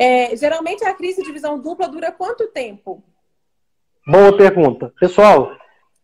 É, 0.00 0.36
geralmente 0.36 0.84
a 0.84 0.94
crise 0.94 1.24
de 1.24 1.32
visão 1.32 1.60
dupla 1.60 1.88
dura 1.88 2.12
quanto 2.12 2.46
tempo? 2.46 3.02
Boa 4.06 4.36
pergunta. 4.36 4.92
Pessoal, 5.00 5.50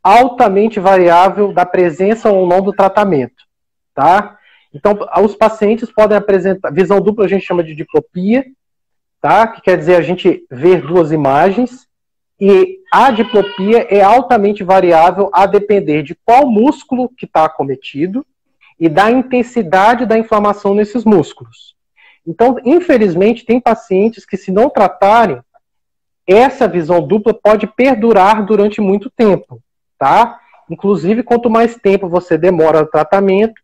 altamente 0.03 0.81
variável 0.81 1.52
da 1.52 1.65
presença 1.65 2.28
ou 2.28 2.44
não 2.44 2.60
do 2.60 2.72
tratamento, 2.72 3.44
tá? 3.94 4.36
Então, 4.75 4.99
os 5.22 5.36
pacientes 5.36 5.92
podem 5.92 6.18
apresentar, 6.18 6.72
visão 6.72 7.00
dupla 7.00 7.25
a 7.25 7.28
gente 7.28 7.46
chama 7.46 7.62
de 7.62 7.72
diplopia, 7.72 8.45
tá? 9.20 9.46
Que 9.46 9.62
quer 9.62 9.79
dizer 9.79 9.95
a 9.95 10.02
gente 10.02 10.45
ver 10.50 10.82
duas 10.84 11.12
imagens, 11.12 11.86
e 12.40 12.80
a 12.92 13.12
diplopia 13.12 13.86
é 13.88 14.02
altamente 14.02 14.64
variável 14.64 15.30
a 15.32 15.46
depender 15.46 16.02
de 16.02 16.16
qual 16.16 16.50
músculo 16.50 17.08
que 17.08 17.26
está 17.26 17.45
acometido 17.45 18.26
e 18.76 18.88
da 18.88 19.08
intensidade 19.08 20.04
da 20.04 20.18
inflamação 20.18 20.74
nesses 20.74 21.04
músculos. 21.04 21.76
Então, 22.27 22.56
infelizmente, 22.64 23.45
tem 23.45 23.61
pacientes 23.61 24.24
que, 24.24 24.36
se 24.36 24.50
não 24.50 24.70
tratarem, 24.70 25.41
essa 26.27 26.66
visão 26.66 27.06
dupla 27.06 27.34
pode 27.34 27.66
perdurar 27.66 28.45
durante 28.45 28.80
muito 28.80 29.10
tempo, 29.10 29.60
tá? 29.98 30.41
Inclusive, 30.70 31.23
quanto 31.23 31.50
mais 31.50 31.77
tempo 31.77 32.09
você 32.09 32.38
demora 32.38 32.80
no 32.80 32.87
tratamento, 32.87 33.60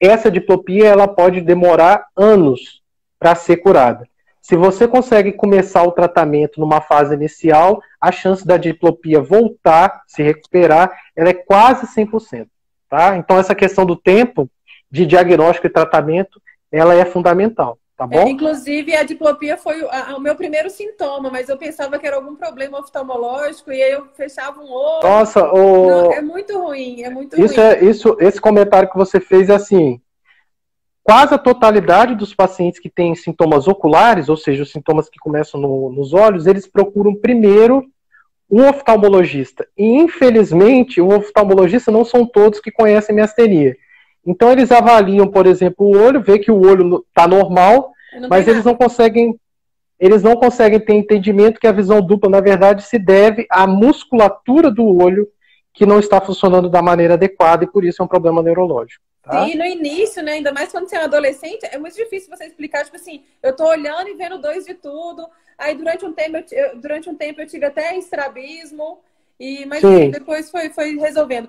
essa 0.00 0.30
diplopia 0.30 0.86
ela 0.86 1.08
pode 1.08 1.40
demorar 1.40 2.06
anos 2.16 2.82
para 3.18 3.34
ser 3.34 3.56
curada. 3.56 4.06
Se 4.40 4.54
você 4.56 4.86
consegue 4.86 5.32
começar 5.32 5.82
o 5.82 5.92
tratamento 5.92 6.60
numa 6.60 6.80
fase 6.80 7.14
inicial, 7.14 7.80
a 7.98 8.12
chance 8.12 8.46
da 8.46 8.58
diplopia 8.58 9.20
voltar, 9.20 10.02
se 10.06 10.22
recuperar, 10.22 10.94
ela 11.16 11.30
é 11.30 11.34
quase 11.34 11.86
100%. 11.86 12.46
Tá? 12.88 13.16
Então, 13.16 13.38
essa 13.38 13.54
questão 13.54 13.86
do 13.86 13.96
tempo 13.96 14.48
de 14.90 15.06
diagnóstico 15.06 15.66
e 15.66 15.70
tratamento, 15.70 16.40
ela 16.70 16.94
é 16.94 17.04
fundamental. 17.04 17.78
Tá 18.04 18.06
bom? 18.06 18.26
É, 18.26 18.30
inclusive, 18.30 18.94
a 18.94 19.02
diplopia 19.02 19.56
foi 19.56 19.82
o, 19.82 20.20
meu 20.20 20.34
primeiro 20.36 20.68
sintoma, 20.68 21.30
mas 21.30 21.48
eu 21.48 21.56
pensava 21.56 21.98
que 21.98 22.06
era 22.06 22.16
algum 22.16 22.36
problema 22.36 22.78
oftalmológico 22.78 23.72
e 23.72 23.82
aí 23.82 23.92
eu 23.92 24.06
fechava 24.14 24.60
um 24.60 24.70
olho. 24.70 25.02
Nossa, 25.02 25.42
o... 25.50 25.88
Não, 25.88 26.12
é 26.12 26.20
muito 26.20 26.58
ruim, 26.58 27.02
é 27.02 27.08
muito 27.08 27.40
isso 27.40 27.56
ruim. 27.56 27.66
É, 27.66 27.84
isso, 27.84 28.16
esse 28.20 28.38
comentário 28.38 28.90
que 28.90 28.96
você 28.96 29.18
fez 29.18 29.48
é 29.48 29.54
assim, 29.54 30.00
quase 31.02 31.34
a 31.34 31.38
totalidade 31.38 32.14
dos 32.14 32.34
pacientes 32.34 32.78
que 32.78 32.90
têm 32.90 33.14
sintomas 33.14 33.66
oculares, 33.66 34.28
ou 34.28 34.36
seja, 34.36 34.64
os 34.64 34.70
sintomas 34.70 35.08
que 35.08 35.18
começam 35.18 35.58
no, 35.58 35.90
nos 35.90 36.12
olhos, 36.12 36.46
eles 36.46 36.66
procuram 36.66 37.14
primeiro 37.14 37.86
um 38.50 38.68
oftalmologista. 38.68 39.66
E, 39.78 39.82
infelizmente, 39.82 41.00
o 41.00 41.08
oftalmologista 41.08 41.90
não 41.90 42.04
são 42.04 42.26
todos 42.26 42.60
que 42.60 42.70
conhecem 42.70 43.14
miastenia. 43.14 43.74
Então, 44.26 44.50
eles 44.50 44.72
avaliam, 44.72 45.26
por 45.26 45.46
exemplo, 45.46 45.86
o 45.86 45.96
olho, 45.96 46.22
vê 46.22 46.38
que 46.38 46.50
o 46.50 46.60
olho 46.60 47.04
está 47.08 47.26
normal, 47.26 47.92
mas 48.28 48.48
eles 48.48 48.64
não 48.64 48.74
conseguem 48.74 49.38
eles 49.98 50.22
não 50.22 50.36
conseguem 50.36 50.80
ter 50.80 50.94
entendimento 50.94 51.60
que 51.60 51.66
a 51.66 51.72
visão 51.72 52.02
dupla, 52.02 52.28
na 52.28 52.40
verdade, 52.40 52.82
se 52.82 52.98
deve 52.98 53.46
à 53.48 53.66
musculatura 53.66 54.70
do 54.70 54.84
olho 54.84 55.28
que 55.72 55.86
não 55.86 55.98
está 55.98 56.20
funcionando 56.20 56.68
da 56.68 56.82
maneira 56.82 57.14
adequada 57.14 57.64
e 57.64 57.66
por 57.66 57.84
isso 57.84 58.02
é 58.02 58.04
um 58.04 58.08
problema 58.08 58.42
neurológico. 58.42 59.02
Tá? 59.22 59.46
Sim, 59.46 59.56
no 59.56 59.64
início, 59.64 60.22
né? 60.22 60.32
Ainda 60.32 60.52
mais 60.52 60.70
quando 60.70 60.88
você 60.88 60.96
é 60.96 61.00
um 61.00 61.04
adolescente, 61.04 61.64
é 61.64 61.78
muito 61.78 61.96
difícil 61.96 62.28
você 62.28 62.44
explicar, 62.44 62.84
tipo 62.84 62.96
assim, 62.96 63.22
eu 63.42 63.56
tô 63.56 63.66
olhando 63.66 64.08
e 64.08 64.14
vendo 64.14 64.38
dois 64.38 64.66
de 64.66 64.74
tudo. 64.74 65.26
Aí 65.56 65.74
durante 65.74 66.04
um 66.04 66.12
tempo 66.12 66.44
eu, 66.52 66.78
durante 66.78 67.08
um 67.08 67.14
tempo 67.14 67.40
eu 67.40 67.46
tive 67.46 67.64
até 67.64 67.96
estrabismo, 67.96 69.00
e, 69.40 69.64
mas 69.64 69.80
Sim. 69.80 70.10
depois 70.10 70.50
foi, 70.50 70.68
foi 70.68 70.96
resolvendo. 70.96 71.48